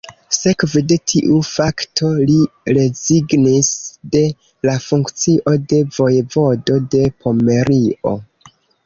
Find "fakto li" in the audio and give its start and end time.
1.49-2.37